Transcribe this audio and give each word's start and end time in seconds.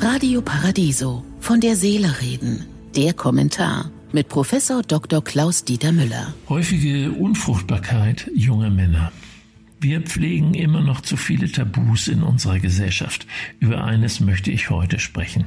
Radio 0.00 0.42
Paradiso 0.42 1.24
von 1.40 1.60
der 1.60 1.76
Seele 1.76 2.20
reden. 2.20 2.66
Der 2.96 3.12
Kommentar 3.14 3.90
mit 4.12 4.28
Professor 4.28 4.82
Dr. 4.82 5.22
Klaus 5.22 5.64
Dieter 5.64 5.92
Müller. 5.92 6.34
Häufige 6.48 7.12
Unfruchtbarkeit 7.12 8.30
junger 8.34 8.70
Männer. 8.70 9.12
Wir 9.80 10.00
pflegen 10.02 10.54
immer 10.54 10.80
noch 10.80 11.00
zu 11.00 11.16
viele 11.16 11.50
Tabus 11.50 12.08
in 12.08 12.22
unserer 12.22 12.58
Gesellschaft. 12.58 13.26
Über 13.58 13.84
eines 13.84 14.20
möchte 14.20 14.50
ich 14.50 14.70
heute 14.70 14.98
sprechen. 14.98 15.46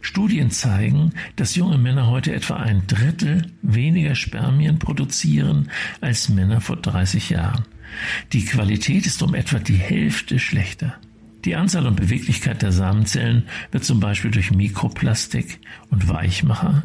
Studien 0.00 0.50
zeigen, 0.50 1.12
dass 1.36 1.54
junge 1.54 1.78
Männer 1.78 2.08
heute 2.08 2.34
etwa 2.34 2.56
ein 2.56 2.86
Drittel 2.86 3.50
weniger 3.62 4.14
Spermien 4.14 4.78
produzieren 4.78 5.70
als 6.00 6.28
Männer 6.28 6.60
vor 6.60 6.76
30 6.76 7.30
Jahren. 7.30 7.64
Die 8.32 8.44
Qualität 8.44 9.06
ist 9.06 9.22
um 9.22 9.34
etwa 9.34 9.58
die 9.58 9.76
Hälfte 9.76 10.38
schlechter. 10.38 10.98
Die 11.44 11.56
Anzahl 11.56 11.86
und 11.86 11.96
Beweglichkeit 11.96 12.62
der 12.62 12.72
Samenzellen 12.72 13.44
wird 13.70 13.84
zum 13.84 14.00
Beispiel 14.00 14.30
durch 14.30 14.50
Mikroplastik 14.50 15.60
und 15.90 16.08
Weichmacher, 16.08 16.84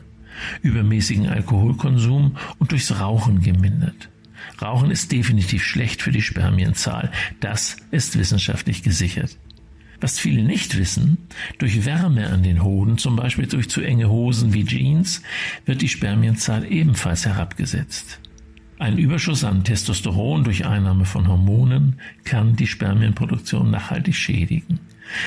übermäßigen 0.61 1.27
Alkoholkonsum 1.27 2.35
und 2.57 2.71
durchs 2.71 2.99
Rauchen 2.99 3.41
gemindert. 3.41 4.09
Rauchen 4.61 4.91
ist 4.91 5.11
definitiv 5.11 5.63
schlecht 5.63 6.02
für 6.02 6.11
die 6.11 6.21
Spermienzahl. 6.21 7.11
Das 7.39 7.77
ist 7.91 8.17
wissenschaftlich 8.17 8.83
gesichert. 8.83 9.38
Was 10.02 10.19
viele 10.19 10.43
nicht 10.43 10.77
wissen, 10.77 11.17
durch 11.57 11.85
Wärme 11.85 12.30
an 12.30 12.44
den 12.44 12.63
Hoden, 12.63 12.97
zum 12.97 13.16
Beispiel 13.16 13.47
durch 13.47 13.69
zu 13.69 13.81
enge 13.81 14.09
Hosen 14.09 14.53
wie 14.53 14.66
Jeans, 14.66 15.21
wird 15.66 15.81
die 15.81 15.89
Spermienzahl 15.89 16.69
ebenfalls 16.71 17.25
herabgesetzt. 17.25 18.19
Ein 18.79 18.97
Überschuss 18.97 19.43
an 19.43 19.65
Testosteron 19.65 20.45
durch 20.45 20.65
Einnahme 20.65 21.03
von 21.03 21.27
Hormonen 21.27 21.99
kann 22.23 22.55
die 22.55 22.65
Spermienproduktion 22.65 23.69
nachhaltig 23.69 24.15
schädigen. 24.15 24.79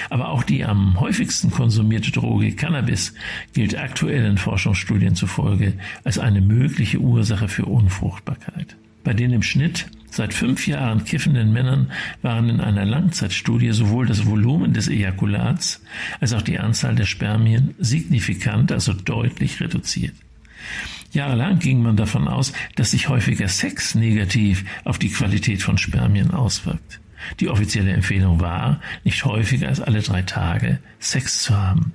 Aber 0.09 0.31
auch 0.31 0.43
die 0.43 0.65
am 0.65 0.99
häufigsten 0.99 1.51
konsumierte 1.51 2.13
Droge 2.13 2.53
Cannabis 2.53 3.13
gilt 3.53 3.77
aktuellen 3.77 4.39
Forschungsstudien 4.39 5.17
zufolge 5.17 5.75
als 6.03 6.19
eine 6.19 6.41
mögliche 6.41 6.99
Ursache 6.99 7.47
für 7.47 7.67
Unfruchtbarkeit. 7.67 8.75
Bei 9.05 9.13
den 9.13 9.35
im 9.35 9.43
Schnitt 9.43 9.87
seit 10.09 10.33
fünf 10.33 10.67
Jahren 10.67 11.05
kiffenden 11.05 11.53
Männern 11.53 11.93
waren 12.23 12.49
in 12.49 12.61
einer 12.61 12.87
Langzeitstudie 12.87 13.73
sowohl 13.73 14.07
das 14.07 14.25
Volumen 14.25 14.73
des 14.73 14.89
Ejakulats 14.89 15.83
als 16.21 16.33
auch 16.33 16.43
die 16.43 16.59
Anzahl 16.59 16.95
der 16.95 17.07
Spermien 17.07 17.75
signifikant, 17.79 18.73
also 18.73 18.95
deutlich 18.95 19.61
reduziert. 19.61 20.15
Jahrelang 21.13 21.59
ging 21.59 21.83
man 21.83 21.97
davon 21.97 22.27
aus, 22.27 22.53
dass 22.75 22.93
sich 22.93 23.09
häufiger 23.09 23.49
Sex 23.49 23.95
negativ 23.95 24.65
auf 24.85 24.99
die 24.99 25.11
Qualität 25.11 25.63
von 25.63 25.77
Spermien 25.77 26.31
auswirkt. 26.31 27.01
Die 27.39 27.49
offizielle 27.49 27.93
Empfehlung 27.93 28.41
war, 28.41 28.81
nicht 29.05 29.25
häufiger 29.25 29.69
als 29.69 29.81
alle 29.81 30.01
drei 30.01 30.23
Tage 30.23 30.79
Sex 30.99 31.43
zu 31.43 31.57
haben. 31.57 31.93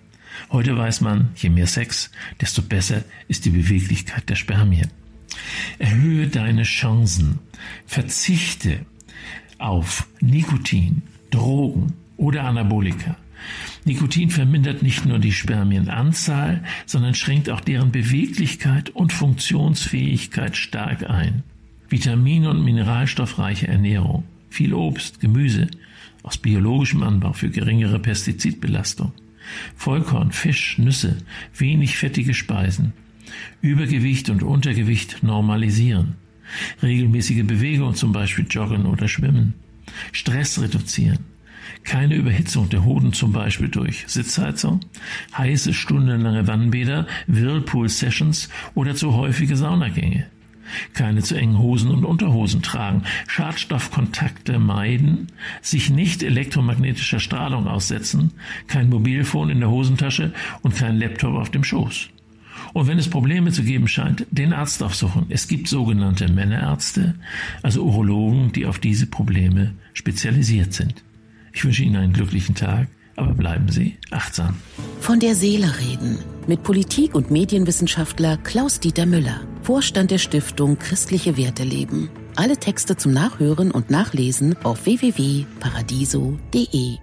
Heute 0.51 0.77
weiß 0.77 1.01
man, 1.01 1.29
je 1.35 1.49
mehr 1.49 1.67
Sex, 1.67 2.11
desto 2.39 2.61
besser 2.61 3.03
ist 3.27 3.45
die 3.45 3.49
Beweglichkeit 3.49 4.29
der 4.29 4.35
Spermien. 4.35 4.89
Erhöhe 5.79 6.27
deine 6.27 6.63
Chancen. 6.63 7.39
Verzichte 7.87 8.85
auf 9.57 10.07
Nikotin, 10.21 11.01
Drogen 11.31 11.93
oder 12.17 12.43
Anabolika. 12.43 13.17
Nikotin 13.85 14.29
vermindert 14.29 14.83
nicht 14.83 15.05
nur 15.05 15.19
die 15.19 15.31
Spermienanzahl, 15.31 16.63
sondern 16.85 17.15
schränkt 17.15 17.49
auch 17.49 17.61
deren 17.61 17.91
Beweglichkeit 17.91 18.89
und 18.89 19.13
Funktionsfähigkeit 19.13 20.57
stark 20.57 21.09
ein. 21.09 21.43
Vitamin- 21.89 22.47
und 22.47 22.63
mineralstoffreiche 22.63 23.67
Ernährung, 23.67 24.25
viel 24.49 24.73
Obst, 24.73 25.19
Gemüse 25.19 25.67
aus 26.23 26.37
biologischem 26.37 27.03
Anbau 27.03 27.33
für 27.33 27.49
geringere 27.49 27.99
Pestizidbelastung, 27.99 29.13
Vollkorn, 29.75 30.31
Fisch, 30.33 30.77
Nüsse, 30.77 31.17
wenig 31.57 31.97
fettige 31.97 32.33
Speisen, 32.33 32.91
Übergewicht 33.61 34.29
und 34.29 34.43
Untergewicht 34.43 35.23
normalisieren, 35.23 36.15
regelmäßige 36.83 37.45
Bewegung, 37.45 37.95
zum 37.95 38.11
Beispiel 38.11 38.45
Joggen 38.49 38.85
oder 38.85 39.07
Schwimmen, 39.07 39.53
Stress 40.11 40.59
reduzieren, 40.61 41.19
keine 41.83 42.15
Überhitzung 42.15 42.69
der 42.69 42.85
Hoden 42.85 43.13
zum 43.13 43.31
Beispiel 43.31 43.69
durch 43.69 44.05
Sitzheizung, 44.07 44.81
heiße 45.37 45.73
stundenlange 45.73 46.47
Wannbäder, 46.47 47.07
Whirlpool-Sessions 47.27 48.49
oder 48.75 48.95
zu 48.95 49.13
häufige 49.13 49.55
Saunagänge. 49.55 50.27
Keine 50.93 51.21
zu 51.23 51.35
engen 51.35 51.59
Hosen 51.59 51.91
und 51.91 52.03
Unterhosen 52.03 52.61
tragen, 52.61 53.03
Schadstoffkontakte 53.27 54.59
meiden, 54.59 55.27
sich 55.61 55.89
nicht 55.89 56.23
elektromagnetischer 56.23 57.19
Strahlung 57.19 57.67
aussetzen, 57.67 58.31
kein 58.67 58.89
Mobilfon 58.89 59.49
in 59.49 59.59
der 59.59 59.69
Hosentasche 59.69 60.33
und 60.61 60.75
kein 60.75 60.99
Laptop 60.99 61.35
auf 61.35 61.49
dem 61.49 61.63
Schoß. 61.63 62.09
Und 62.73 62.87
wenn 62.87 62.99
es 62.99 63.09
Probleme 63.09 63.51
zu 63.51 63.63
geben 63.63 63.87
scheint, 63.87 64.25
den 64.29 64.53
Arzt 64.53 64.83
aufsuchen. 64.83 65.27
Es 65.29 65.47
gibt 65.47 65.67
sogenannte 65.67 66.27
Männerärzte, 66.27 67.15
also 67.63 67.83
Urologen, 67.83 68.51
die 68.51 68.65
auf 68.65 68.79
diese 68.79 69.07
Probleme 69.07 69.73
spezialisiert 69.93 70.73
sind. 70.73 71.03
Ich 71.57 71.65
wünsche 71.65 71.81
Ihnen 71.81 71.95
einen 71.95 72.13
glücklichen 72.13 72.53
Tag, 72.53 72.87
aber 73.15 73.33
bleiben 73.33 73.71
Sie 73.71 73.97
achtsam. 74.11 74.57
Von 74.99 75.19
der 75.19 75.33
Seele 75.33 75.73
reden 75.79 76.19
mit 76.45 76.61
Politik- 76.61 77.15
und 77.15 77.31
Medienwissenschaftler 77.31 78.37
Klaus-Dieter 78.37 79.07
Müller, 79.07 79.41
Vorstand 79.63 80.11
der 80.11 80.19
Stiftung 80.19 80.77
Christliche 80.77 81.35
Werte 81.35 81.63
leben. 81.63 82.11
Alle 82.35 82.57
Texte 82.57 82.95
zum 82.95 83.11
Nachhören 83.11 83.71
und 83.71 83.89
Nachlesen 83.89 84.55
auf 84.63 84.85
www.paradiso.de. 84.85 86.97